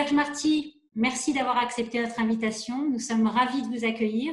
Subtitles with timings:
[0.00, 2.88] Serge Marty, merci d'avoir accepté notre invitation.
[2.88, 4.32] Nous sommes ravis de vous accueillir.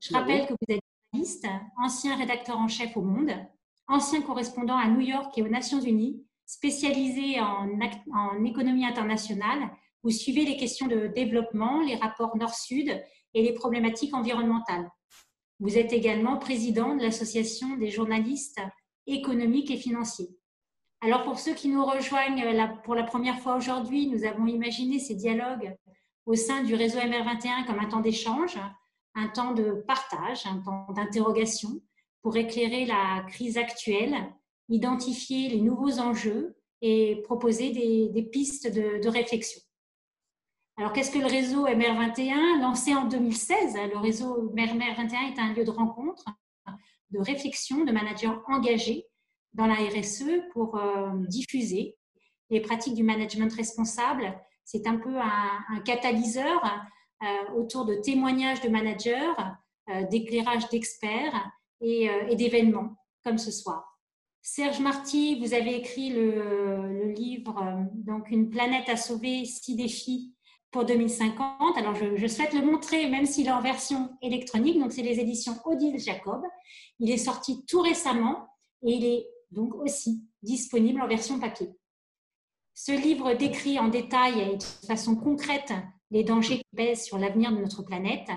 [0.00, 0.80] Je rappelle que vous êtes
[1.12, 3.32] journaliste, ancien rédacteur en chef au Monde,
[3.88, 7.68] ancien correspondant à New York et aux Nations Unies, spécialisé en,
[8.14, 9.68] en économie internationale.
[10.04, 13.02] Vous suivez les questions de développement, les rapports Nord-Sud
[13.34, 14.88] et les problématiques environnementales.
[15.58, 18.60] Vous êtes également président de l'Association des journalistes
[19.08, 20.28] économiques et financiers.
[21.02, 22.44] Alors pour ceux qui nous rejoignent
[22.84, 25.74] pour la première fois aujourd'hui, nous avons imaginé ces dialogues
[26.26, 28.58] au sein du réseau MR21 comme un temps d'échange,
[29.14, 31.80] un temps de partage, un temps d'interrogation
[32.22, 34.14] pour éclairer la crise actuelle,
[34.68, 39.60] identifier les nouveaux enjeux et proposer des, pistes de, de réflexion.
[40.76, 45.64] Alors, qu'est-ce que le réseau MR21 Lancé en 2016, le réseau MR21 est un lieu
[45.64, 46.24] de rencontre,
[47.10, 49.09] de réflexion de managers engagés
[49.54, 51.96] dans la RSE pour euh, diffuser
[52.50, 54.34] les pratiques du management responsable.
[54.64, 56.62] C'est un peu un, catalyseur
[57.22, 59.32] euh, autour de témoignages de managers,
[59.88, 63.98] euh, d'éclairage d'experts et, d'événements comme ce soir.
[64.42, 70.34] Serge Marty, vous avez écrit le, livre donc Une planète à sauver, six défis
[70.70, 71.76] pour 2050.
[71.76, 74.78] Alors, je, souhaite le montrer, même s'il est en version électronique.
[74.78, 76.42] Donc, c'est les éditions Odile Jacob.
[76.98, 78.48] Il est sorti tout récemment
[78.82, 81.70] et il est donc aussi disponible en version papier.
[82.74, 85.72] Ce livre décrit en détail et de façon concrète
[86.10, 88.28] les dangers qui pèsent sur l'avenir de notre planète.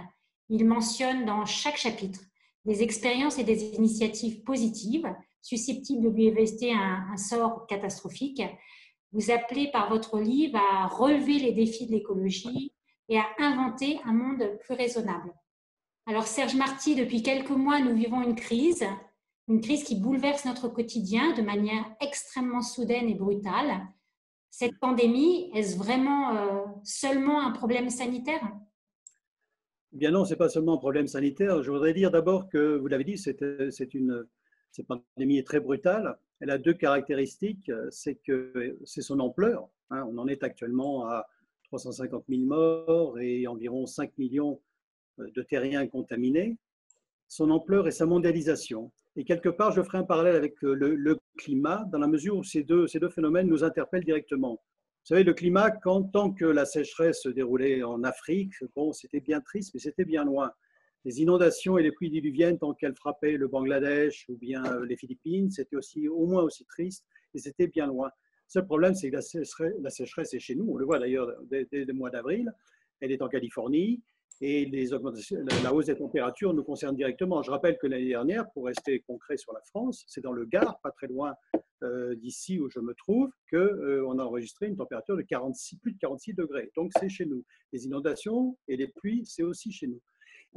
[0.49, 2.19] Il mentionne dans chaque chapitre
[2.65, 8.41] des expériences et des initiatives positives susceptibles de lui éviter un, un sort catastrophique.
[9.11, 12.73] Vous appelez par votre livre à relever les défis de l'écologie
[13.09, 15.33] et à inventer un monde plus raisonnable.
[16.05, 18.85] Alors Serge Marty, depuis quelques mois, nous vivons une crise
[19.47, 23.87] une crise qui bouleverse notre quotidien de manière extrêmement soudaine et brutale.
[24.49, 28.41] Cette pandémie, est-ce vraiment euh, seulement un problème sanitaire?
[29.93, 31.61] Eh Bien non, ce n'est pas seulement un problème sanitaire.
[31.63, 34.25] Je voudrais dire d'abord que, vous l'avez dit, c'est une,
[34.71, 36.17] cette pandémie est très brutale.
[36.39, 37.71] Elle a deux caractéristiques.
[37.89, 39.69] C'est que c'est son ampleur.
[39.89, 40.05] Hein.
[40.09, 41.27] on en est actuellement à
[41.65, 44.61] 350 000 morts et environ 5 millions
[45.19, 46.57] euh, de terriens contaminés.
[47.27, 48.91] Son ampleur et sa mondialisation.
[49.15, 52.43] Et quelque part, je ferai un parallèle avec euh, le, climat, dans la mesure où
[52.43, 54.53] ces deux, ces deux phénomènes nous interpellent directement.
[54.53, 59.19] Vous savez, le climat, quand, tant que la sécheresse se déroulait en Afrique, bon, c'était
[59.19, 60.51] bien triste, mais c'était bien loin.
[61.05, 64.95] Les inondations et les pluies diluviennes, tant qu'elles frappaient le Bangladesh ou bien euh, les
[64.95, 68.07] Philippines, c'était aussi au moins aussi triste et c'était bien loin.
[68.07, 69.17] Le seul problème, c'est que
[69.81, 70.65] la sécheresse, est chez nous.
[70.69, 72.53] On le voit d'ailleurs dès, dès, le mois d'avril.
[72.99, 74.01] Elle est en Californie
[74.45, 77.41] et les augmentations, la hausse des températures nous concerne directement.
[77.41, 80.81] Je rappelle que l'année dernière, pour rester concret sur la France, c'est dans le Gard,
[80.81, 81.33] pas très loin
[81.81, 85.93] euh, d'ici où je me trouve, qu'on euh, a enregistré une température de 46, plus
[85.93, 86.69] de 46 degrés.
[86.75, 87.45] Donc c'est chez nous.
[87.71, 90.01] Les inondations et les pluies, c'est aussi chez nous.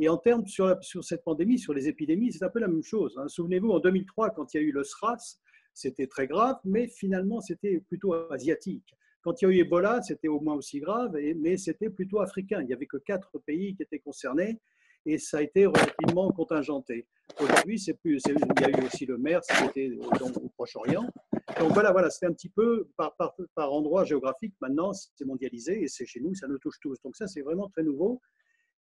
[0.00, 2.82] Et en termes sur, sur cette pandémie, sur les épidémies, c'est un peu la même
[2.82, 3.16] chose.
[3.18, 3.28] Hein.
[3.28, 5.38] Souvenez-vous, en 2003, quand il y a eu le SRAS,
[5.74, 8.96] c'était très grave, mais finalement, c'était plutôt asiatique.
[9.26, 12.60] Quand il y a eu Ebola, c'était au moins aussi grave, mais c'était plutôt africain.
[12.60, 14.60] Il n'y avait que quatre pays qui étaient concernés
[15.04, 17.08] et ça a été relativement contingenté.
[17.40, 21.12] Aujourd'hui, c'est plus, il y a eu aussi le MERS qui était au Proche-Orient.
[21.58, 24.54] Donc voilà, voilà, c'est un petit peu par, endroit géographique.
[24.60, 27.02] Maintenant, c'est mondialisé et c'est chez nous, ça nous touche tous.
[27.02, 28.20] Donc ça, c'est vraiment très nouveau.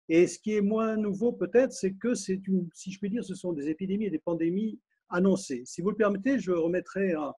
[0.10, 3.24] Et ce qui est moins nouveau peut-être, c'est que c'est une, si je puis dire,
[3.24, 5.62] ce sont des épidémies et des pandémies annoncées.
[5.66, 7.32] Si vous le permettez, je remettrai un,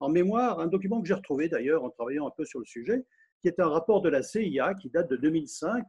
[0.00, 3.04] en mémoire un document que j'ai retrouvé d'ailleurs en travaillant un peu sur le sujet,
[3.40, 5.84] qui est un rapport de la CIA qui date de 2005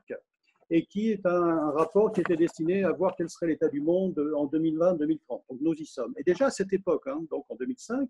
[0.69, 4.17] et qui est un, rapport qui était destiné à voir quel serait l'état du monde
[4.35, 5.19] en 2020-2030.
[5.27, 6.13] Donc nous y sommes.
[6.17, 8.09] Et déjà à cette époque, hein, donc en 2005,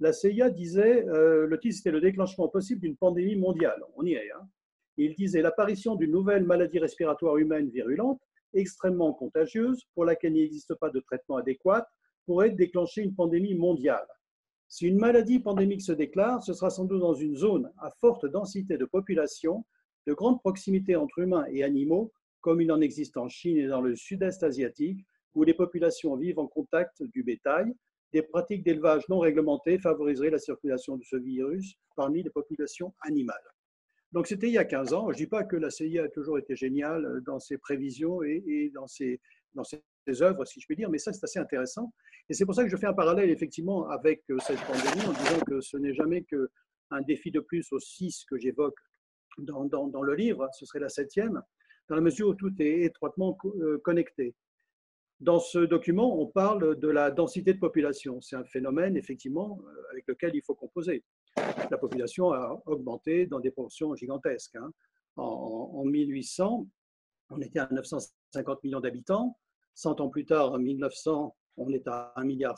[0.00, 3.80] la CIA disait, euh, le titre c'était le déclenchement possible d'une pandémie mondiale.
[3.96, 4.30] On y est.
[4.32, 4.48] Hein.
[4.96, 8.20] Il disait l'apparition d'une nouvelle maladie respiratoire humaine virulente,
[8.54, 11.88] extrêmement contagieuse, pour laquelle il n'existe pas de traitement adéquat,
[12.26, 14.06] pourrait déclencher une pandémie mondiale.
[14.68, 18.26] Si une maladie pandémique se déclare, ce sera sans doute dans une zone à forte
[18.26, 19.64] densité de population,
[20.06, 23.80] de grande proximité entre humains et animaux, comme il en existe en Chine et dans
[23.80, 25.04] le sud-est asiatique,
[25.34, 27.74] où les populations vivent en contact du bétail.
[28.12, 33.36] Des pratiques d'élevage non réglementées favoriseraient la circulation de ce virus parmi les populations animales.
[34.12, 35.06] Donc c'était il y a 15 ans.
[35.10, 38.70] Je ne dis pas que la CIA a toujours été géniale dans ses prévisions et,
[38.74, 39.20] dans, ses,
[39.54, 39.82] dans ses
[40.22, 41.92] œuvres, si je puis dire, mais ça c'est assez intéressant.
[42.28, 45.12] Et c'est pour ça que je fais un parallèle effectivement avec euh, cette pandémie en
[45.12, 48.78] disant que ce n'est jamais qu'un défi de plus aux six que j'évoque
[49.38, 51.42] dans, le livre, ce serait la septième,
[51.88, 54.34] dans la mesure où tout est étroitement euh, connecté.
[55.20, 58.20] Dans ce document, on parle de la densité de population.
[58.20, 59.60] C'est un phénomène, effectivement,
[59.90, 61.04] avec lequel il faut composer.
[61.36, 64.56] La population a augmenté dans des proportions gigantesques.
[64.56, 64.72] Hein.
[65.16, 66.68] En 1800,
[67.30, 69.36] on était à 950 millions d'habitants.
[69.78, 72.56] 100 ans plus tard, en 1900, on est à 1,6 milliard.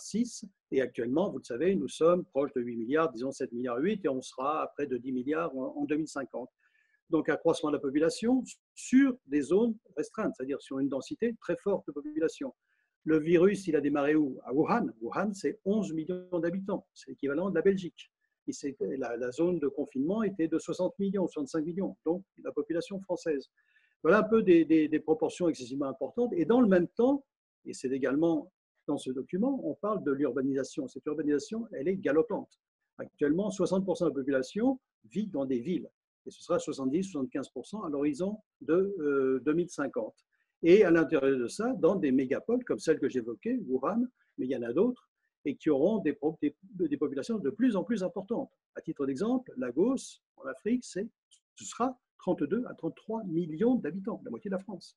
[0.70, 4.06] Et actuellement, vous le savez, nous sommes proches de 8 milliards, disons 7 milliards 8,
[4.06, 6.48] et on sera à près de 10 milliards en 2050.
[7.10, 8.42] Donc, accroissement de la population
[8.74, 12.54] sur des zones restreintes, c'est-à-dire sur une densité très forte de population.
[13.04, 14.40] Le virus, il a démarré où?
[14.44, 14.86] À Wuhan.
[15.02, 16.86] Wuhan, c'est 11 millions d'habitants.
[16.94, 18.10] C'est l'équivalent de la Belgique.
[18.80, 23.50] La, la, zone de confinement était de 60 millions, 65 millions, donc la population française.
[24.02, 26.32] Voilà un peu des, proportions excessivement importantes.
[26.34, 27.24] Et dans le même temps,
[27.64, 28.50] et c'est également
[28.86, 30.88] dans ce document, on parle de l'urbanisation.
[30.88, 32.58] Cette urbanisation, elle est galopante.
[32.98, 35.88] Actuellement, 60% de la population vit dans des villes,
[36.26, 40.06] et ce sera 70-75% à l'horizon de 2050.
[40.06, 40.10] Euh,
[40.62, 44.06] et à l'intérieur de ça, dans des mégapoles comme celle que j'évoquais, Wuhan,
[44.36, 45.08] mais il y en a d'autres,
[45.46, 46.18] et qui auront des,
[46.62, 48.50] des, populations de plus en plus importantes.
[48.74, 51.00] À titre d'exemple, Lagos, en Afrique, ce
[51.56, 54.96] sera 32 à 33 millions d'habitants, la moitié de la France.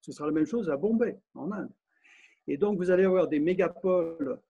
[0.00, 1.70] Ce sera la même chose à Bombay, en Inde.
[2.48, 4.40] Et donc, vous allez avoir des mégapoles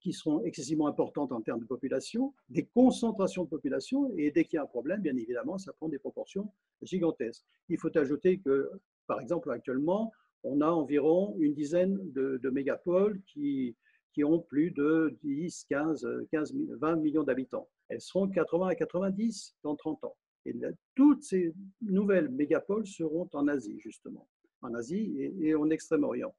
[0.00, 4.56] qui seront excessivement importantes en termes de population, des concentrations de population, et dès qu'il
[4.56, 7.44] y a un problème, bien évidemment, ça prend des proportions gigantesques.
[7.68, 8.70] Il faut ajouter que,
[9.06, 10.12] par exemple, actuellement,
[10.44, 13.74] on a environ une dizaine de, mégapoles qui,
[14.12, 17.68] qui ont plus de 10, 15, 15 20 millions d'habitants.
[17.88, 20.16] Elles seront 80 à 90 dans 30 ans.
[20.46, 20.54] Et
[20.94, 21.52] toutes ces
[21.82, 24.28] nouvelles mégapoles seront en Asie, justement,
[24.62, 26.34] en Asie et, en Extrême-Orient.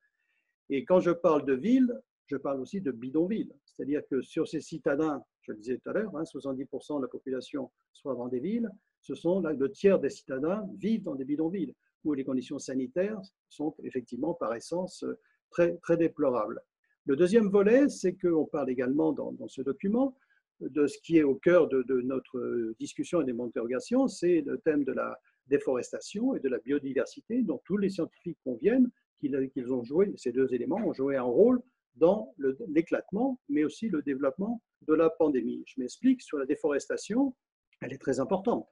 [0.69, 1.93] Et quand je parle de ville,
[2.25, 3.53] je parle aussi de bidonville.
[3.65, 7.07] C'est-à-dire que sur ces citadins, je le disais tout à l'heure, 70% hein, de la
[7.07, 8.69] population soit dans des villes,
[9.01, 13.19] ce sont le tiers des citadins vivent dans des bidonvilles, où les conditions sanitaires
[13.49, 15.05] sont effectivement par essence
[15.49, 16.61] très, très déplorables.
[17.05, 20.17] Le deuxième volet, c'est qu'on parle également dans, ce document
[20.59, 24.83] de ce qui est au cœur de, notre discussion et des interrogations, c'est le thème
[24.83, 28.89] de la déforestation et de la biodiversité, dont tous les scientifiques conviennent
[29.19, 31.61] qu'ils ont joué, ces deux éléments ont joué un rôle
[31.95, 32.33] dans
[32.67, 35.63] l'éclatement, mais aussi le développement de la pandémie.
[35.65, 37.35] Je m'explique, sur la déforestation,
[37.81, 38.67] elle est très importante.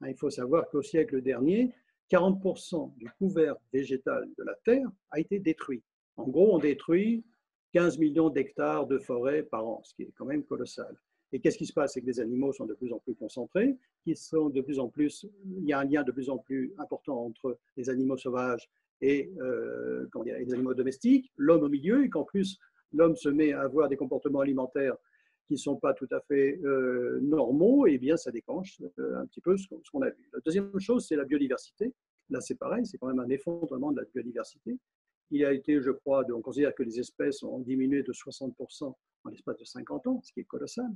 [0.00, 1.74] Hein, il faut savoir qu'au siècle dernier,
[2.10, 5.82] 40% du couvert végétal de la Terre a été détruit.
[6.16, 7.24] En gros, on détruit
[7.72, 10.96] 15 millions d'hectares de forêt par an, ce qui est quand même colossal.
[11.32, 11.94] Et qu'est-ce qui se passe?
[11.94, 14.88] C'est que les animaux sont de plus en plus concentrés, qui sont de plus en
[14.88, 18.68] plus, il y a un lien de plus en plus important entre les animaux sauvages
[19.00, 22.58] et euh, les animaux domestiques, l'homme au milieu, et qu'en plus
[22.92, 24.96] l'homme se met à avoir des comportements alimentaires
[25.46, 29.20] qui ne sont pas tout à fait euh, normaux, et eh bien ça déclenche euh,
[29.20, 30.28] un petit peu ce qu'on a vu.
[30.32, 31.92] La deuxième chose, c'est la biodiversité.
[32.28, 34.78] Là, c'est pareil, c'est quand même un effondrement de la biodiversité.
[35.32, 38.94] Il a été, je crois, on considère que les espèces ont diminué de 60%
[39.24, 40.90] en l'espace de 50 ans, ce qui est colossal.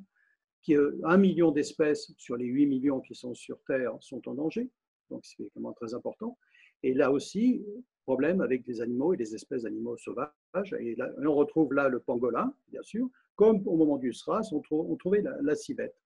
[0.68, 4.70] Un million d'espèces sur les 8 millions qui sont sur Terre sont en danger,
[5.10, 6.38] donc c'est vraiment très important.
[6.82, 7.64] Et là aussi,
[8.04, 10.30] problème avec des animaux et des espèces d'animaux sauvages.
[10.78, 14.96] Et là, on retrouve là le pangolin, bien sûr, comme au moment du SRAS, on,
[14.96, 15.96] trouvait la, civette.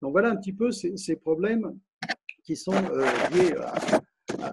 [0.00, 1.78] Donc voilà un petit peu ces, problèmes
[2.44, 3.54] qui sont euh, liés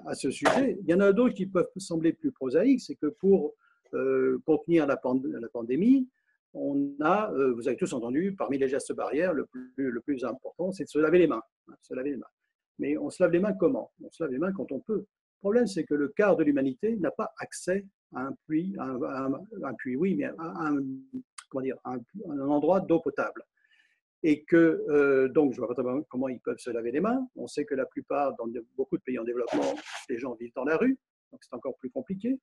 [0.05, 0.77] à, ce sujet.
[0.81, 3.55] Il y en a d'autres qui peuvent sembler plus prosaïques, c'est que pour
[3.93, 6.07] euh, contenir la, pandémie,
[6.53, 10.85] on a, euh, vous avez tous entendu, parmi les gestes barrières, le plus, important, c'est
[10.85, 11.43] de se laver les mains.
[11.67, 12.27] Hein, se laver les mains.
[12.79, 13.91] Mais on se lave les mains comment?
[14.03, 15.05] On se lave les mains quand on peut.
[15.05, 19.73] Le problème, c'est que le quart de l'humanité n'a pas accès à un puits, un,
[19.77, 20.77] puits, oui, mais à un,
[21.49, 21.99] comment dire, un,
[22.39, 23.43] endroit d'eau potable.
[24.23, 27.25] Et que, euh, donc, je ne vois pas comment ils peuvent se laver les mains.
[27.35, 29.75] On sait que la plupart, dans beaucoup de pays en développement,
[30.09, 30.97] les gens vivent dans la rue,
[31.31, 32.37] donc c'est encore plus compliqué.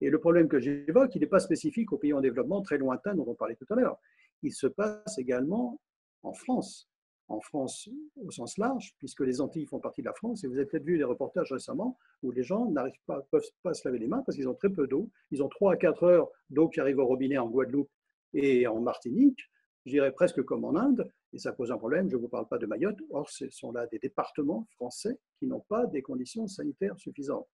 [0.00, 3.14] Et le problème que j'évoque, il n'est pas spécifique aux pays en développement très lointains
[3.14, 3.98] dont on parlait tout à l'heure.
[4.42, 5.80] Il se passe également
[6.22, 6.90] en France
[7.30, 10.44] en France au sens large, puisque les Antilles font partie de la France.
[10.44, 13.72] Et vous avez peut-être vu des reportages récemment où les gens n'arrivent pas, peuvent pas
[13.72, 15.08] se laver les mains parce qu'ils ont très peu d'eau.
[15.30, 17.90] Ils ont 3 à 4 heures d'eau qui arrive au robinet en Guadeloupe
[18.34, 19.40] et en Martinique,
[19.86, 22.10] je dirais presque comme en Inde, et ça pose un problème.
[22.10, 22.98] Je ne vous parle pas de Mayotte.
[23.10, 27.48] Or, ce sont là des départements français qui n'ont pas des conditions sanitaires suffisantes.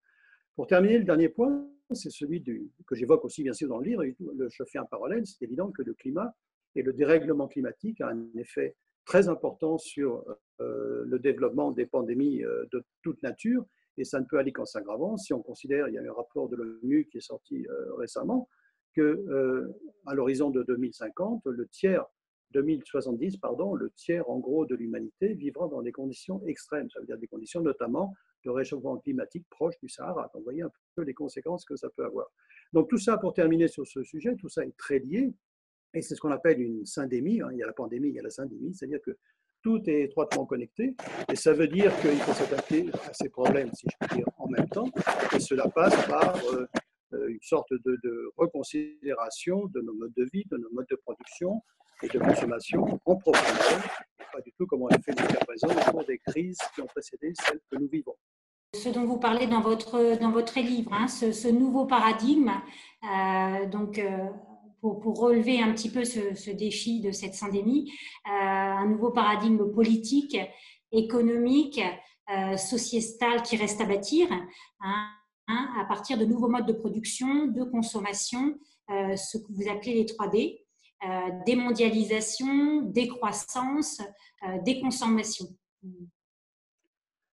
[0.56, 4.02] Pour terminer, le dernier point, c'est celui que j'évoque aussi bien sûr dans le livre,
[4.02, 6.34] et je fais un parallèle, c'est évident que le climat
[6.74, 10.24] et le dérèglement climatique a un effet très important sur
[10.60, 13.66] euh, le développement des pandémies euh, de toute nature,
[13.98, 15.18] et ça ne peut aller qu'en s'aggravant.
[15.18, 18.48] Si on considère, il y a un rapport de l'ONU qui est sorti euh, récemment,
[18.94, 19.70] que
[20.06, 22.06] à l'horizon de 2050, le tiers
[22.52, 27.06] 2070, pardon, le tiers en gros de l'humanité vivra dans des conditions extrêmes, ça veut
[27.06, 28.14] dire des conditions notamment
[28.46, 30.30] de réchauffement climatique proche du Sahara.
[30.32, 32.28] vous voyez un peu les conséquences que ça peut avoir.
[32.72, 35.34] Donc tout ça, pour terminer sur ce sujet, tout ça est très lié.
[35.94, 37.40] Et c'est ce qu'on appelle une syndémie.
[37.40, 37.48] Hein.
[37.52, 39.16] Il y a la pandémie, il y a la syndémie, c'est-à-dire que
[39.62, 40.94] tout est étroitement connecté.
[41.30, 44.48] Et ça veut dire qu'il faut s'attaquer à ces problèmes, si je puis dire, en
[44.48, 44.90] même temps.
[45.34, 46.66] Et cela passe par euh,
[47.14, 50.96] euh, une sorte de, de, reconsidération de nos modes de vie, de nos modes de
[50.96, 51.62] production
[52.02, 53.82] et de consommation en profondeur,
[54.32, 56.86] pas du tout comme on l'a fait jusqu'à présent au cours des crises qui ont
[56.86, 58.16] précédé celles que nous vivons
[58.74, 62.52] ce dont vous parlez dans votre, dans votre livre, hein, ce, nouveau paradigme,
[63.04, 64.28] euh, donc, euh,
[64.80, 67.90] pour, relever un petit peu ce, défi de cette syndémie,
[68.26, 70.36] euh, un nouveau paradigme politique,
[70.92, 71.80] économique,
[72.56, 74.26] sociétal qui reste à bâtir,
[74.80, 75.08] hein,
[75.46, 78.58] hein, à partir de nouveaux modes de production, de consommation,
[78.88, 80.64] ce que vous appelez les 3D,
[81.46, 84.02] démondialisation, décroissance,
[84.64, 85.46] déconsommation.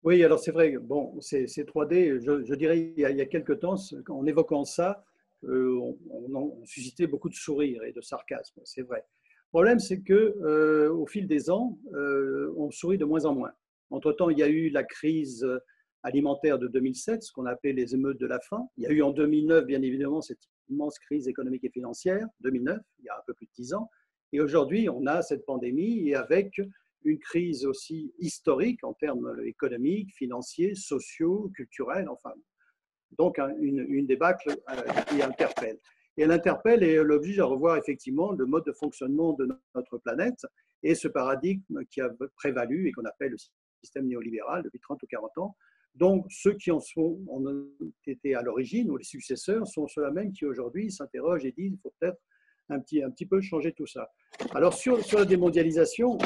[0.07, 3.75] Oui, alors c'est vrai, bon, c'est 3D, je, dirais, il y, a, il quelques temps,
[4.09, 5.05] en évoquant ça,
[5.43, 8.99] euh, on, suscitait beaucoup de sourires et de sarcasme, c'est vrai.
[8.99, 13.35] Le problème, c'est que euh, au fil des ans, euh, on sourit de moins en
[13.35, 13.51] moins.
[13.91, 15.45] Entre-temps, il y a eu la crise
[16.05, 18.65] alimentaire de 2007, ce qu'on appelle les émeutes de la faim.
[18.77, 22.79] Il y a eu en 2009, bien évidemment, cette immense crise économique et financière, 2009,
[23.01, 23.91] il y a un peu plus de 10 ans.
[24.33, 26.61] Et aujourd'hui, on a cette pandémie et avec
[27.05, 32.33] une crise aussi historique en termes économiques, financiers, sociaux, culturels, enfin.
[33.19, 35.79] Donc, une, débâcle euh, qui interpelle.
[36.17, 39.99] Et elle interpelle et elle oblige à revoir effectivement le mode de fonctionnement de notre
[39.99, 40.45] planète
[40.83, 43.37] et ce paradigme qui a prévalu et qu'on appelle le
[43.83, 45.57] système néolibéral depuis 30 ou 40 ans.
[45.95, 47.71] Donc, ceux qui en ont
[48.07, 51.79] été à l'origine ou les successeurs sont ceux-là même qui aujourd'hui s'interrogent et disent il
[51.83, 52.19] faut peut-être
[52.69, 54.11] un petit, un petit peu changer tout ça.
[54.55, 56.19] Alors, sur, sur la démondialisation,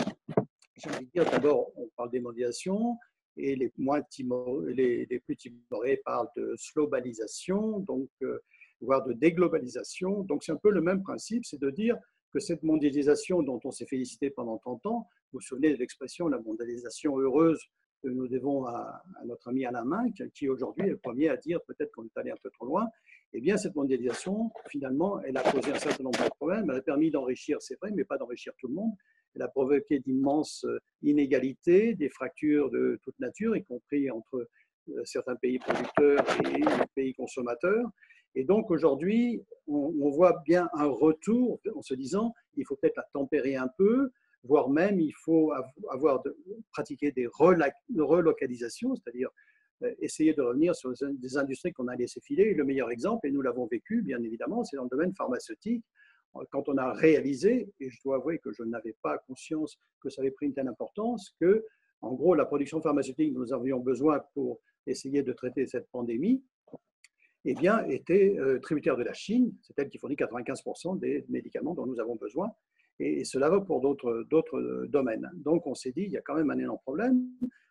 [0.83, 2.97] j'ai envie de dire, d'abord, on parle d'émodiation
[3.37, 4.03] et les, moins
[4.69, 8.39] les, plus timorés parlent de globalisation, donc, euh,
[8.81, 10.23] voire de déglobalisation.
[10.23, 11.97] Donc, c'est un peu le même principe, c'est de dire
[12.33, 16.29] que cette mondialisation dont on s'est félicité pendant 30 ans, vous vous souvenez de l'expression
[16.29, 17.61] la mondialisation heureuse
[18.03, 21.61] que nous devons à, notre ami Alain Minck, qui aujourd'hui est le premier à dire
[21.67, 22.89] peut-être qu'on est allé un peu trop loin,
[23.33, 26.69] eh bien, cette mondialisation, finalement, elle a posé un certain nombre de problèmes.
[26.69, 28.93] Elle a permis d'enrichir, c'est vrai, mais pas d'enrichir tout le monde.
[29.35, 34.49] Elle a provoqué d'immenses euh, inégalités, des fractures de toute nature, y compris entre
[34.89, 36.63] euh, certains pays producteurs et
[36.95, 37.89] pays consommateurs.
[38.35, 43.07] Et donc aujourd'hui, on, voit bien un retour en se disant, il faut peut-être la
[43.13, 44.11] tempérer un peu,
[44.45, 45.53] voire même il faut
[45.91, 46.37] avoir de,
[46.71, 49.31] pratiquer des relocalisations, c'est-à-dire
[49.83, 52.53] euh, essayer de revenir sur des industries qu'on a laissé filer.
[52.53, 55.85] le meilleur exemple, et nous l'avons vécu bien évidemment, c'est dans le domaine pharmaceutique,
[56.51, 60.23] quand on a réalisé, et je dois avouer que je n'avais pas conscience que ça
[60.23, 61.65] avait pris une telle importance, que,
[62.01, 66.43] en gros, la production pharmaceutique dont nous avions besoin pour essayer de traiter cette pandémie,
[67.45, 69.53] eh bien, était euh, tributaire de la Chine.
[69.63, 72.51] C'est elle qui fournit 95% des médicaments dont nous avons besoin.
[72.99, 75.31] Et, cela va pour d'autres domaines.
[75.37, 77.27] Donc, on s'est dit, il y a quand même un énorme problème.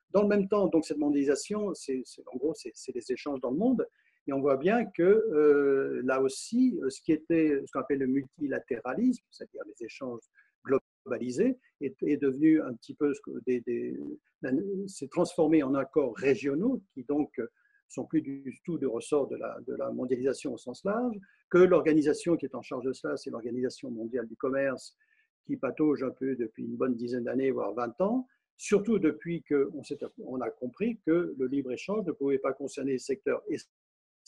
[0.10, 2.02] Dans le même temps, donc, cette mondialisation, c'est,
[2.34, 3.88] en gros, c'est les échanges dans le monde.
[4.28, 8.00] Et on voit bien que euh, là aussi, euh, ce qui était ce qu'on appelle
[8.00, 10.22] le multilatéralisme, c'est-à-dire les échanges
[10.66, 13.14] globalisés, est, devenu un petit peu,
[14.88, 17.42] s'est transformé en accords régionaux qui donc
[17.88, 21.18] sont plus du tout de ressort de la, de la mondialisation au sens large,
[21.50, 24.96] que l'organisation qui est en charge de cela, c'est l'Organisation mondiale du commerce,
[25.46, 29.82] qui patauge un peu depuis une bonne dizaine d'années, voire 20 ans, surtout depuis qu'on
[30.20, 33.42] on a compris que le libre-échange ne pouvait pas concerner les secteurs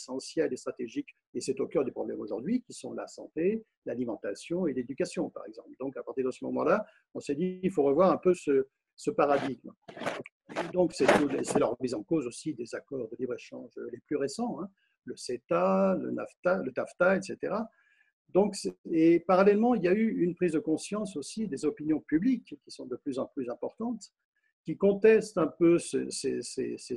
[0.02, 4.68] essentiels et stratégiques, et c'est au cœur des problèmes aujourd'hui, qui sont la santé, l'alimentation
[4.68, 5.70] et l'éducation, par exemple.
[5.80, 8.66] Donc, à partir de ce moment-là, on s'est dit, il faut revoir un peu ce,
[9.16, 9.72] paradigme.
[10.74, 14.70] Donc, c'est la remise en cause aussi des accords de libre-échange les plus récents, hein.
[15.06, 17.56] le CETA, le NAFTA, le TAFTA, etc.
[18.34, 18.56] Donc,
[18.92, 22.72] et parallèlement, il y a eu une prise de conscience aussi des opinions publiques qui
[22.72, 24.12] sont de plus en plus importantes,
[24.64, 26.10] qui contestent un peu ces,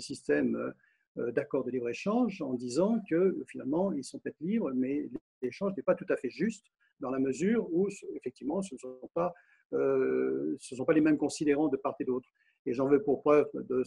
[0.00, 0.72] systèmes
[1.16, 5.08] d'accords de libre-échange en disant que finalement, ils sont peut-être libres, mais
[5.42, 6.66] l'échange n'est pas tout à fait juste
[7.00, 9.32] dans la mesure où, effectivement, ce ne sont pas,
[9.72, 12.28] euh, ce sont pas les mêmes considérants de part et d'autre.
[12.66, 13.84] Et j'en veux pour preuve de,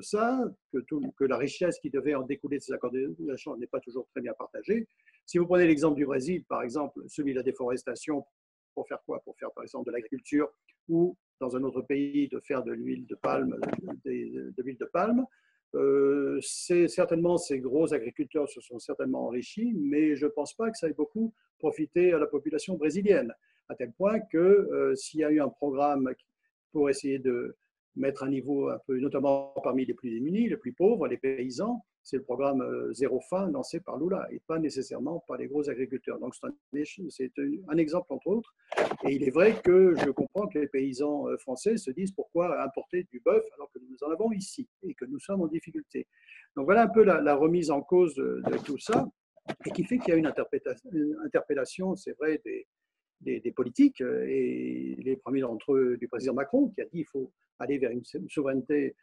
[0.00, 0.78] ça que,
[1.16, 4.06] que, la richesse qui devait en découler de ces accords de libre-échange n'est pas toujours
[4.08, 4.88] très bien partagée.
[5.26, 8.24] Si vous prenez l'exemple du Brésil, par exemple, celui de la déforestation,
[8.74, 9.20] pour faire quoi?
[9.20, 10.48] Pour faire par exemple de l'agriculture
[10.88, 13.56] ou dans un autre pays de faire de l'huile de palme,
[14.04, 15.24] de l'huile de palme,
[15.74, 20.76] euh, certainement ces gros agriculteurs se sont certainement enrichis, mais je ne pense pas que
[20.76, 23.32] ça ait beaucoup profité à la population brésilienne,
[23.68, 26.12] à tel point que euh, s'il y a eu un programme
[26.72, 27.56] pour essayer de,
[27.96, 31.84] mettre un niveau un peu, notamment parmi les plus démunis, les plus pauvres, les paysans.
[32.02, 35.68] C'est le programme euh, Zéro Faim lancé par Lula et pas nécessairement par les gros
[35.68, 36.18] agriculteurs.
[36.18, 36.46] Donc c'est
[37.38, 38.54] un, exemple entre autres.
[39.04, 42.62] Et il est vrai que je comprends que les paysans euh, français se disent pourquoi
[42.62, 46.06] importer du bœuf alors que nous en avons ici et que nous sommes en difficulté.
[46.56, 49.06] Donc voilà un peu la, remise en cause de, tout ça
[49.66, 55.16] et qui fait qu'il y a une interpellation, c'est vrai, des, politiques, euh, et les
[55.16, 58.96] premiers d'entre eux du président Macron, qui a dit qu'il faut aller vers une souveraineté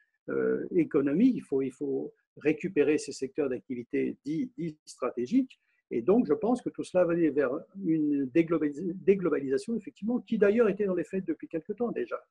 [0.71, 4.51] économique, il faut, il faut récupérer ces secteurs d'activité dits,
[4.85, 5.59] stratégiques.
[5.89, 7.51] Et donc, je pense que tout cela va aller vers
[7.85, 12.21] une déglobalisation, effectivement, qui d'ailleurs était dans les faits depuis quelque temps déjà.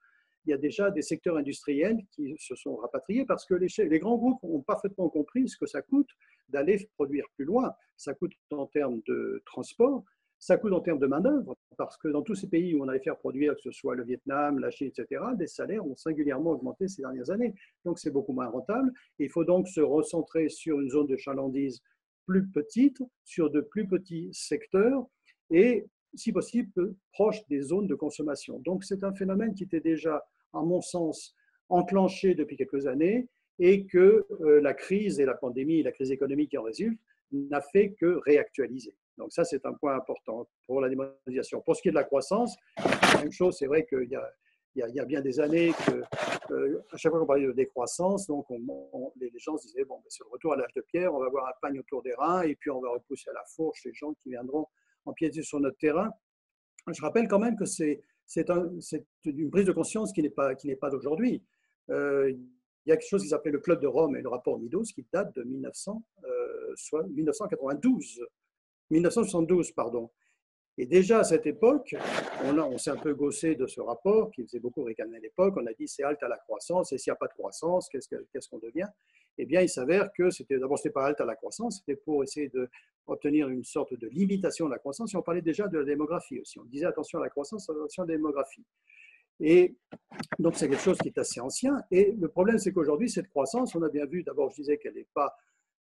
[0.44, 3.98] Il y a déjà des secteurs industriels qui se sont rapatriés parce que les, les
[3.98, 6.08] grands groupes ont parfaitement compris ce que ça coûte
[6.48, 7.74] d'aller produire plus loin.
[7.96, 10.04] Ça coûte en termes de transport,
[10.38, 13.00] ça coûte en termes de main-d'œuvre, parce que dans tous ces pays où on allait
[13.00, 16.88] faire produire, que ce soit le Vietnam, la Chine, etc., les salaires ont singulièrement augmenté
[16.88, 17.54] ces dernières années.
[17.84, 18.92] Donc, c'est beaucoup moins rentable.
[19.18, 21.82] Il faut donc se recentrer sur une zone de chalandise
[22.26, 25.06] plus petite, sur de plus petits secteurs
[25.50, 28.58] et, si possible, proche des zones de consommation.
[28.60, 31.34] Donc, c'est un phénomène qui était déjà, à mon sens,
[31.68, 33.28] enclenché depuis quelques années
[33.58, 37.00] et que euh, la crise et la pandémie, la crise économique qui en résulte,
[37.32, 38.94] n'a fait que réactualiser.
[39.18, 41.60] Donc ça, c'est un point important pour la démonétisation.
[41.62, 45.04] Pour ce qui est de la croissance, la même chose, c'est vrai qu'il y a,
[45.04, 46.02] bien des années que,
[46.52, 48.46] euh, à chaque fois qu'on parlait de décroissance, donc
[49.16, 51.26] les, gens se disaient, bon, ben, c'est le retour à l'âge de pierre, on va
[51.26, 53.94] avoir un pagne autour des reins et puis on va repousser à la fourche les
[53.94, 54.66] gens qui viendront
[55.06, 56.10] empiéter sur notre terrain.
[56.92, 58.00] Je rappelle quand même que c'est
[58.50, 58.70] un,
[59.24, 61.42] une prise de conscience qui n'est pas, d'aujourd'hui.
[61.90, 62.30] Euh,
[62.86, 64.84] il y a quelque chose qui s'appelle le Club de Rome et le rapport Midos
[64.94, 68.20] qui date de 1900, euh, soit 1992.
[68.90, 70.10] 1972, pardon.
[70.78, 71.94] Et déjà à cette époque,
[72.44, 75.54] on, on s'est un peu gossé de ce rapport qui faisait beaucoup ricaner à l'époque.
[75.56, 77.88] On a dit c'est halte à la croissance et s'il n'y a pas de croissance,
[77.88, 78.86] qu'est-ce qu'on devient?
[79.38, 82.22] Eh bien, il s'avère que c'était d'abord c'était pas halte à la croissance, c'était pour
[82.22, 85.14] essayer d'obtenir une sorte de limitation de la croissance.
[85.14, 86.58] Et on parlait déjà de la démographie aussi.
[86.58, 88.64] On disait attention à la croissance, attention à la démographie.
[89.40, 89.76] Et
[90.38, 91.82] donc c'est quelque chose qui est assez ancien.
[91.90, 94.94] Et le problème, c'est qu'aujourd'hui, cette croissance, on a bien vu, d'abord, je disais qu'elle
[94.94, 95.36] n'est pas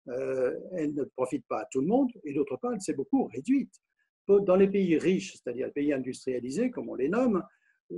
[0.07, 3.25] euh, elle ne profite pas à tout le monde, et d'autre part, elle s'est beaucoup
[3.25, 3.73] réduite.
[4.27, 7.43] Dans les pays riches, c'est-à-dire les pays industrialisés, comme on les nomme,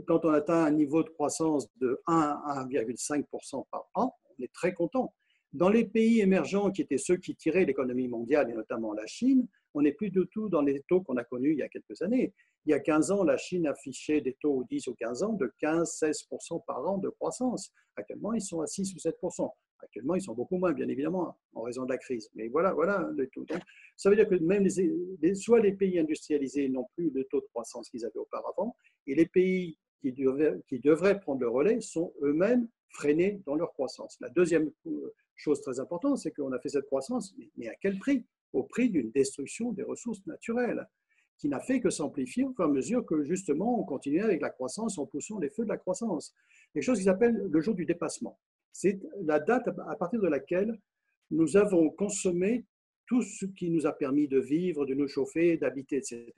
[0.05, 4.51] quand on atteint un niveau de croissance de 1 à 1,5% par an, on est
[4.53, 5.13] très content.
[5.53, 9.47] Dans les pays émergents, qui étaient ceux qui tiraient l'économie mondiale, et notamment la Chine,
[9.77, 12.01] on n'est plus du tout dans les taux qu'on a connus il y a quelques
[12.01, 12.33] années.
[12.65, 15.53] Il y a 15 ans, la Chine affichait des taux, 10 ou 15 ans, de
[15.61, 17.71] 15-16% par an de croissance.
[17.95, 19.51] Actuellement, ils sont à 6 ou 7%.
[19.83, 22.29] Actuellement, ils sont beaucoup moins, bien évidemment, en raison de la crise.
[22.33, 23.45] Mais voilà, voilà le taux.
[23.95, 24.65] ça veut dire que même
[25.21, 29.13] les, soit les pays industrialisés n'ont plus le taux de croissance qu'ils avaient auparavant, et
[29.13, 34.17] les pays qui devraient, qui devraient prendre le relais sont eux-mêmes freinés dans leur croissance.
[34.21, 37.99] La deuxième euh, chose très importante, c'est qu'on a fait cette croissance, mais à quel
[37.99, 38.25] prix?
[38.53, 40.87] Au prix d'une destruction des ressources naturelles
[41.37, 44.41] qui n'a fait que s'amplifier au fur et à mesure que justement on continuait avec
[44.41, 46.33] la croissance en poussant les feux de la croissance.
[46.73, 48.39] Quelque chose qui s'appelle le jour du dépassement.
[48.71, 50.79] C'est la date à partir de laquelle
[51.31, 52.65] nous avons consommé
[53.07, 56.33] tout ce qui nous a permis de vivre, de nous chauffer, d'habiter, etc.,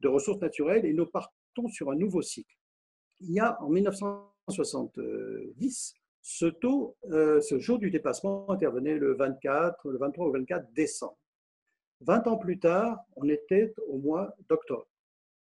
[0.00, 2.56] de ressources naturelles, et nous partons sur un nouveau cycle.
[3.20, 9.90] Il y a en 1970, ce taux, euh, ce jour du dépassement intervenait le 24,
[9.90, 11.18] le 23 ou 24 décembre.
[12.00, 14.88] 20 ans plus tard, on était au mois d'octobre.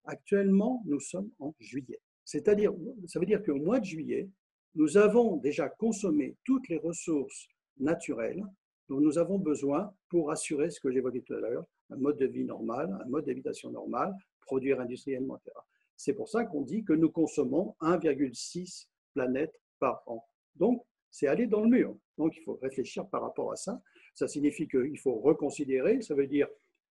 [0.04, 2.00] Actuellement, nous sommes en juillet.
[2.24, 2.72] C'est-à-dire,
[3.06, 4.28] ça veut dire qu'au mois de juillet,
[4.74, 8.44] nous avons déjà consommé toutes les ressources naturelles
[8.88, 12.26] dont nous avons besoin pour assurer ce que j'évoquais tout à l'heure, un mode de
[12.26, 15.56] vie normal, un mode d'habitation normal, produire industriellement, etc.
[15.96, 20.24] C'est pour ça qu'on dit que nous consommons 1,6 planètes par an.
[20.56, 21.96] Donc, c'est aller dans le mur.
[22.18, 23.80] Donc, il faut réfléchir par rapport à ça.
[24.14, 26.48] Ça signifie qu'il faut reconsidérer, ça veut dire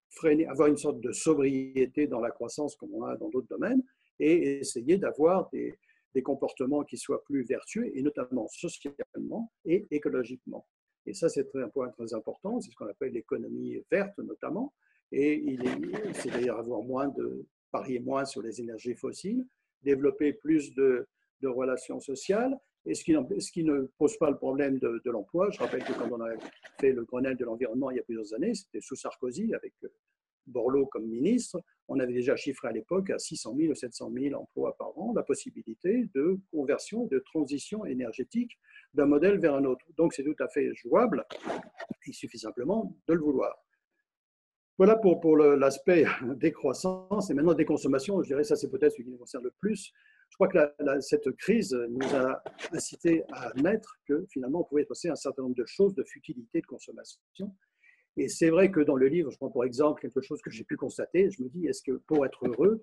[0.09, 3.83] freiner, avoir une sorte de sobriété dans la croissance comme on a dans d'autres domaines,
[4.19, 5.73] et essayer d'avoir des,
[6.13, 10.67] des comportements qui soient plus vertueux, et notamment socialement et écologiquement.
[11.05, 14.73] Et ça, c'est un point très important, c'est ce qu'on appelle l'économie verte notamment,
[15.11, 15.57] et
[16.13, 19.45] c'est d'ailleurs avoir moins de, parier moins sur les énergies fossiles,
[19.81, 21.05] développer plus de,
[21.41, 25.49] de relations sociales, et ce qui, ne pose pas le problème de, l'emploi.
[25.51, 26.29] Je rappelle que quand on a
[26.79, 29.73] fait le Grenelle de l'environnement il y a plusieurs années, c'était sous Sarkozy avec
[30.47, 34.41] Borloo comme ministre, on avait déjà chiffré à l'époque à 600 000 ou 700 000
[34.41, 38.57] emplois par an la possibilité de conversion, de transition énergétique
[38.93, 39.85] d'un modèle vers un autre.
[39.97, 41.25] Donc c'est tout à fait jouable,
[42.05, 43.55] il suffit simplement de le vouloir.
[44.77, 49.09] Voilà pour, pour l'aspect décroissance et maintenant déconsommation, je dirais ça c'est peut-être ce qui
[49.09, 49.93] nous concerne le plus.
[50.33, 52.41] Je crois que cette crise nous a
[52.71, 56.59] incité à admettre que finalement on pouvait passer un certain nombre de choses de futilité
[56.59, 57.21] de consommation.
[58.17, 60.63] Et c'est vrai que dans le livre, je prends pour exemple quelque chose que j'ai
[60.63, 62.81] pu constater, je me dis, est-ce que pour être heureux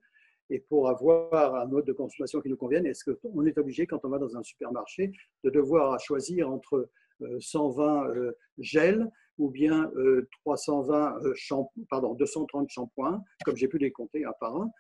[0.49, 4.05] et pour avoir un mode de consommation qui nous convienne, est-ce qu'on est obligé, quand
[4.05, 5.11] on va dans un supermarché,
[5.43, 6.89] de devoir choisir entre
[7.41, 9.91] 120 euh, euh, gels ou bien
[10.45, 11.35] 320 euh,
[11.89, 14.71] pardon, 230 shampoings, comme j'ai pu les compter un par un,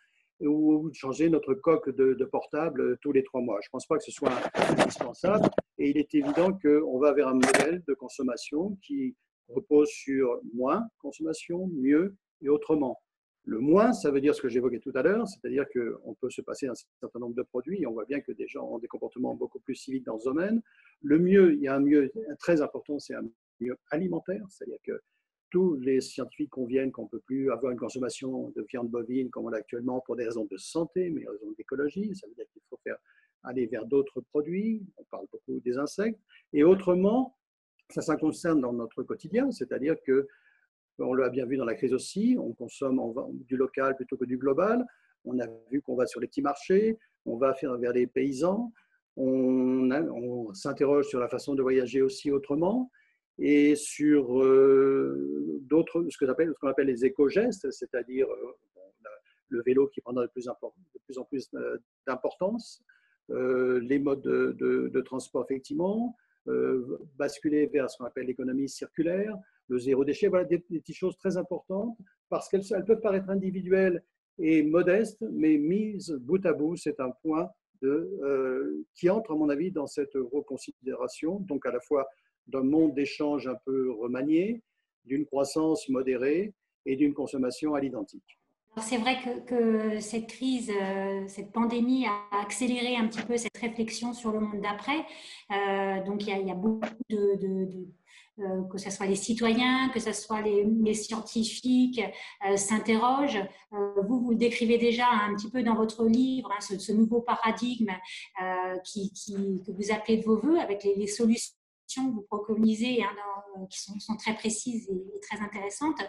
[0.40, 3.58] ou changer notre coque de, portable tous les trois mois.
[3.62, 5.48] Je ne pense pas que ce soit indispensable.
[5.78, 9.16] Et il est évident qu'on va vers un modèle de consommation qui
[9.48, 13.00] repose sur moins consommation, mieux et autrement.
[13.44, 16.42] Le moins, ça veut dire ce que j'évoquais tout à l'heure, c'est-à-dire qu'on peut se
[16.42, 18.86] passer un certain nombre de produits et on voit bien que des gens ont des
[18.86, 20.60] comportements beaucoup plus civiques dans ce domaine.
[21.02, 23.24] Le mieux, il y a un mieux très important, c'est un
[23.60, 25.00] mieux alimentaire, c'est-à-dire que
[25.50, 29.46] tous les scientifiques conviennent qu'on ne peut plus avoir une consommation de viande bovine comme
[29.46, 32.14] on l'a actuellement pour des raisons de santé, mais des raisons d'écologie.
[32.14, 32.96] Ça veut dire qu'il faut faire
[33.42, 34.82] aller vers d'autres produits.
[34.96, 36.20] On parle beaucoup des insectes.
[36.52, 37.36] Et autrement,
[37.88, 40.28] ça, ça concerne dans notre quotidien, c'est-à-dire que,
[40.98, 43.00] on l'a bien vu dans la crise aussi, on consomme
[43.48, 44.84] du local plutôt que du global.
[45.24, 48.70] On a vu qu'on va sur les petits marchés, on va vers les paysans,
[49.16, 52.90] on s'interroge sur la façon de voyager aussi autrement
[53.40, 58.52] et sur euh, d'autres, ce qu'on appelle, appelle, les éco-gestes, c'est-à-dire euh,
[59.48, 62.82] le vélo qui prendra de plus, de plus en plus euh, d'importance,
[63.30, 66.16] les modes de, transport effectivement,
[67.16, 69.36] basculer vers ce qu'on appelle l'économie circulaire,
[69.68, 71.96] le zéro déchet, voilà des, petites choses très importantes
[72.28, 74.02] parce qu'elles peuvent paraître individuelles
[74.38, 77.48] et modestes, mais mises bout à bout, c'est un point
[77.82, 82.08] de, qui entre, à mon avis, dans cette reconsidération, donc à la fois
[82.50, 84.62] d'un monde d'échange un peu remanié,
[85.04, 86.52] d'une croissance modérée
[86.86, 88.40] et d'une consommation à l'identique.
[88.78, 94.12] C'est vrai que, cette crise, euh, cette pandémie a accéléré un petit peu cette réflexion
[94.12, 95.04] sur le monde d'après.
[95.50, 97.88] Euh, donc il y, a, beaucoup de,
[98.38, 102.00] euh, que ce soit les citoyens, que ce soit les, scientifiques,
[102.54, 103.44] s'interrogent.
[103.72, 107.90] vous, vous le décrivez déjà un petit peu dans votre livre, hein, ce, nouveau paradigme
[108.38, 111.59] que vous appelez de vos voeux avec les solutions
[111.94, 113.08] que vous préconisez, hein,
[113.56, 116.00] euh, qui sont, très précises et, très intéressantes.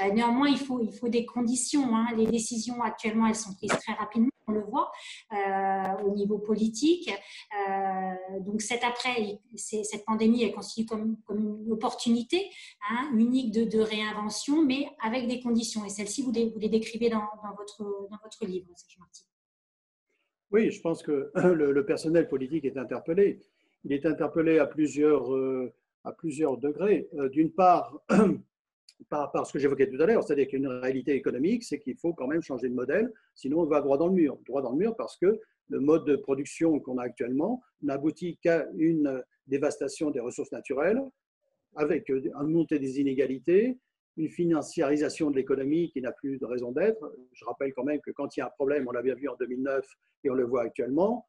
[0.00, 1.96] Euh, néanmoins, il faut, il faut des conditions.
[1.96, 2.08] Hein.
[2.16, 4.90] Les décisions actuellement, elles sont prises très rapidement, on le voit,
[5.32, 7.10] euh, au niveau politique.
[8.40, 12.50] donc, cette après, cette pandémie est constituée comme, comme une opportunité
[12.90, 15.84] hein, unique de, réinvention, mais avec des conditions.
[15.84, 19.24] Et celles-ci, vous, vous les décrivez dans, dans, votre, dans votre livre, Serge Martin.
[20.52, 23.40] Oui, je pense que le personnel politique est interpellé
[23.86, 25.72] il est interpellé à plusieurs, euh,
[26.02, 27.08] à plusieurs degrés.
[27.14, 28.02] Euh, d'une part,
[29.08, 32.26] par, ce que j'évoquais tout à l'heure, c'est-à-dire qu'une réalité économique, c'est qu'il faut quand
[32.26, 34.38] même changer de modèle, sinon on va droit dans le mur.
[34.44, 38.66] Droit dans le mur parce que le mode de production qu'on a actuellement n'aboutit qu'à
[38.76, 41.00] une dévastation des ressources naturelles,
[41.76, 43.78] avec une montée des inégalités,
[44.16, 47.14] une financiarisation de l'économie qui n'a plus de raison d'être.
[47.32, 49.28] Je rappelle quand même que quand il y a un problème, on l'a bien vu
[49.28, 49.86] en 2009
[50.24, 51.26] et on le voit actuellement,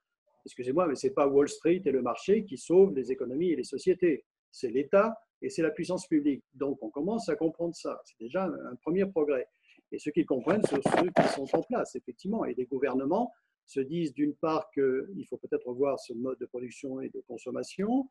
[0.47, 3.55] excusez-moi, mais ce n'est pas Wall Street et le marché qui sauvent les économies et
[3.55, 4.25] les sociétés.
[4.51, 6.43] C'est l'État et c'est la puissance publique.
[6.53, 8.01] Donc on commence à comprendre ça.
[8.05, 9.47] C'est déjà un premier progrès.
[9.91, 12.45] Et ceux qui comprennent, ce sont ceux qui sont en place, effectivement.
[12.45, 13.31] Et les gouvernements
[13.65, 18.09] se disent d'une part qu'il faut peut-être revoir ce mode de production et de consommation.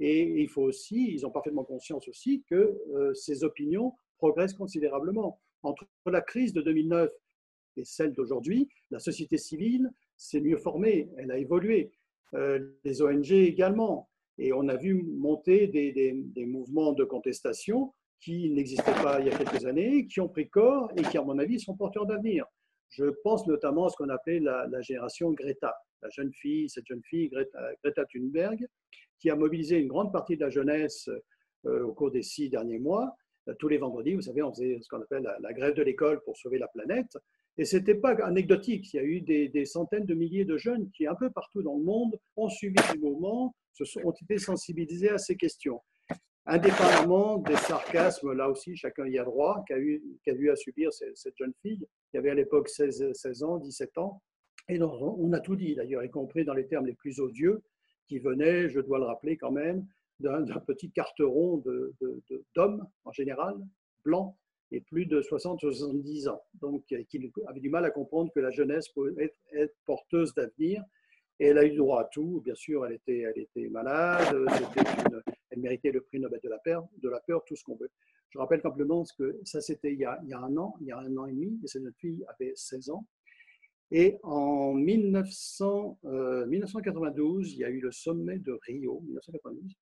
[0.00, 5.40] Et il faut aussi, ils ont parfaitement conscience aussi que euh, ces opinions progressent considérablement.
[5.62, 7.10] Entre la crise de 2009
[7.76, 11.92] et celle d'aujourd'hui, la société civile s'est mieux formée, elle a évolué.
[12.34, 14.10] Euh, les ONG également.
[14.36, 19.36] Et on a vu monter des, mouvements de contestation qui n'existaient pas il y a
[19.36, 22.44] quelques années, qui ont pris corps et qui, à mon avis, sont porteurs d'avenir.
[22.90, 27.02] Je pense notamment à ce qu'on appelait la, génération Greta, la jeune fille, cette jeune
[27.02, 28.66] fille, Greta, Thunberg,
[29.18, 31.08] qui a mobilisé une grande partie de la jeunesse
[31.66, 33.16] euh, au cours des six derniers mois.
[33.58, 36.36] tous les vendredis, vous savez, on faisait ce qu'on appelle la grève de l'école pour
[36.36, 37.16] sauver la planète.
[37.58, 38.94] Et ce n'était pas anecdotique.
[38.94, 41.76] Il y a eu des, centaines de milliers de jeunes qui, un peu partout dans
[41.76, 43.54] le monde, ont suivi le mouvement,
[44.04, 45.80] ont été sensibilisés à ces questions.
[46.46, 50.00] Indépendamment des sarcasmes, là aussi, chacun y a droit, qu'a eu,
[50.50, 54.22] à subir cette jeune fille, qui avait à l'époque 16, 16 ans, 17 ans.
[54.68, 57.62] Et on a tout dit, d'ailleurs, y compris dans les termes les plus odieux,
[58.06, 59.84] qui venaient, je dois le rappeler quand même,
[60.20, 61.62] d'un petit carteron
[62.54, 63.54] d'hommes, en général,
[64.04, 64.34] blancs,
[64.70, 66.42] et plus de 60-70 ans.
[66.54, 66.94] Donc, qui
[67.46, 70.82] avait du mal à comprendre que la jeunesse pouvait être, porteuse d'avenir.
[71.40, 72.42] Et elle a eu droit à tout.
[72.44, 74.36] Bien sûr, elle était, malade,
[75.50, 77.90] elle méritait le prix Nobel de la, peur, de la peur, tout ce qu'on veut.
[78.30, 81.16] Je rappelle simplement que ça, c'était il, y a un an, il y a un
[81.16, 83.06] an et demi, et cette fille avait 16 ans.
[83.90, 85.98] Et en 1900,
[86.46, 89.74] 1992, il y a eu le sommet de Rio, 1992.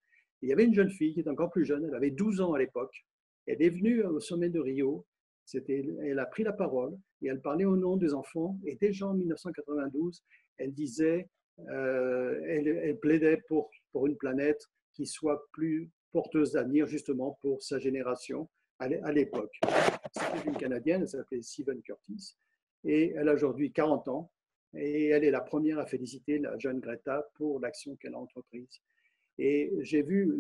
[0.43, 2.53] il y avait une jeune fille qui était encore plus jeune, elle avait 12 ans
[2.53, 3.05] à l'époque.
[3.47, 5.07] Elle est venue au sommet de Rio,
[5.55, 8.59] elle a pris la parole et elle parlait au nom des enfants.
[8.65, 10.23] Et déjà en 1992,
[10.59, 11.29] elle disait,
[11.71, 17.79] euh, elle, plaidait pour, pour une planète qui soit plus porteuse d'avenir justement pour sa
[17.79, 19.59] génération à l'époque.
[20.13, 22.37] C'était une Canadienne, elle s'appelait Stephen Curtis
[22.85, 24.31] et elle a aujourd'hui 40 ans
[24.75, 28.81] et elle est la première à féliciter la jeune Greta pour l'action qu'elle a entreprise.
[29.39, 30.35] Et j'ai vu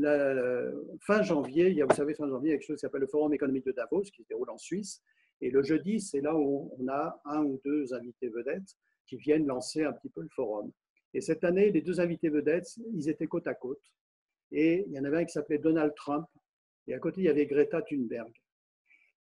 [1.01, 3.35] fin janvier, vous savez, fin janvier, il y a quelque chose qui s'appelle le Forum
[3.35, 5.03] économique de Davos qui se déroule en Suisse.
[5.41, 9.47] Et le jeudi, c'est là où on a un ou deux invités vedettes qui viennent
[9.47, 10.73] lancer un petit peu le forum.
[11.15, 13.83] Et cette année, les deux invités vedettes, ils étaient côte à côte.
[14.51, 16.27] Et il y en avait un qui s'appelait Donald Trump.
[16.87, 18.33] Et à côté, il y avait Greta Thunberg.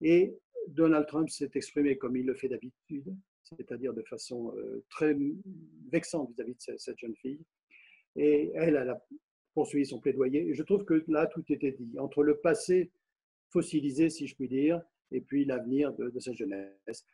[0.01, 0.35] Et
[0.67, 5.15] Donald Trump s'est exprimé comme il le fait d'habitude, c'est-à-dire de façon euh, très
[5.91, 7.41] vexante vis-à-vis de cette jeune fille.
[8.15, 9.01] Et elle, elle a
[9.53, 10.47] poursuivi son plaidoyer.
[10.47, 11.97] Et je trouve que là, tout était dit.
[11.99, 12.91] Entre le passé
[13.49, 14.81] fossilisé, si je puis dire,
[15.11, 17.05] et puis l'avenir de, cette jeunesse.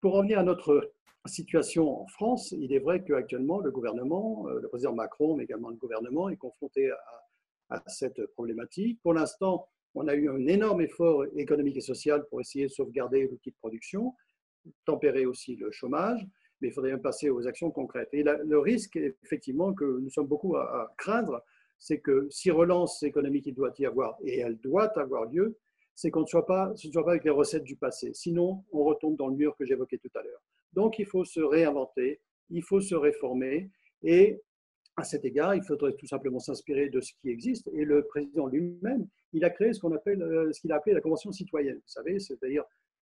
[0.00, 0.92] Pour revenir à notre
[1.26, 5.70] situation en France, il est vrai qu'actuellement, le gouvernement, euh, le président Macron, mais également
[5.70, 6.90] le gouvernement, est confronté
[7.70, 9.00] à cette problématique.
[9.02, 13.28] Pour l'instant, on a eu un énorme effort économique et social pour essayer de sauvegarder
[13.28, 14.14] l'outil de production,
[14.84, 16.26] tempérer aussi le chômage,
[16.60, 18.08] mais il faudrait même passer aux actions concrètes.
[18.12, 21.44] Et le risque, effectivement, que nous sommes beaucoup à, craindre,
[21.84, 25.58] c'est que si relance économique il doit y avoir, et elle doit avoir lieu,
[25.94, 28.10] c'est qu'on ne soit pas, ce soit pas avec les recettes du passé.
[28.14, 30.40] Sinon, on retombe dans le mur que j'évoquais tout à l'heure.
[30.72, 33.70] Donc, il faut se réinventer, il faut se réformer,
[34.02, 34.40] et
[34.96, 37.68] à cet égard, il faudrait tout simplement s'inspirer de ce qui existe.
[37.74, 40.94] Et le président lui-même, il a créé ce qu'on appelle, euh, ce qu'il a appelé
[40.94, 41.76] la convention citoyenne.
[41.76, 42.64] Vous savez, c'est-à-dire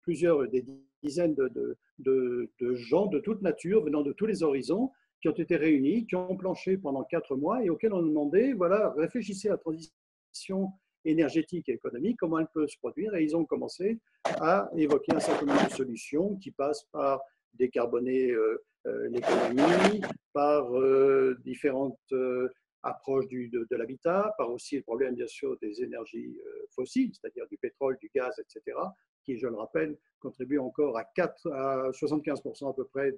[0.01, 0.65] plusieurs des
[1.03, 5.33] dizaines de, de, de, gens de toute nature, venant de tous les horizons, qui ont
[5.33, 9.49] été réunis, qui ont planché pendant quatre mois et auxquels on a demandé, voilà, réfléchissez
[9.49, 10.71] à la transition
[11.05, 13.15] énergétique et économique, comment elle peut se produire.
[13.15, 17.21] Et ils ont commencé à évoquer un certain nombre de solutions qui passent par
[17.53, 20.01] décarboner euh, euh, l'économie,
[20.33, 21.99] par euh, différentes
[22.83, 26.35] approches de, l'habitat, par aussi le problème bien sûr des énergies
[26.71, 28.75] fossiles, c'est-à-dire du pétrole, du gaz, etc.,
[29.23, 33.15] qui, je le rappelle, contribue encore à, 4, à 75% à peu près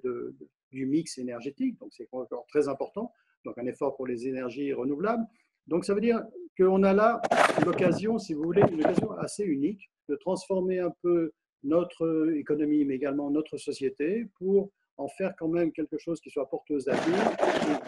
[0.72, 3.12] du mix énergétique, donc c'est encore très important,
[3.44, 5.24] donc un effort pour les énergies renouvelables.
[5.66, 6.22] Donc ça veut dire
[6.58, 7.20] qu'on a là
[7.64, 12.94] l'occasion, si vous voulez, une occasion assez unique de transformer un peu notre économie, mais
[12.94, 17.36] également notre société, pour en faire quand même quelque chose qui soit porteuse d'avenir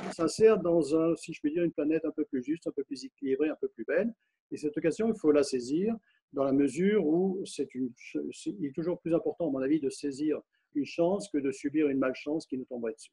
[0.02, 2.72] qui s'insère dans, un, si je puis dire, une planète un peu plus juste, un
[2.72, 4.12] peu plus équilibrée, un peu plus belle.
[4.50, 5.94] Et cette occasion, il faut la saisir
[6.32, 10.40] dans la mesure où c'est il est toujours plus important, à mon avis, de saisir
[10.74, 13.12] une chance que de subir une malchance qui nous tomberait dessus.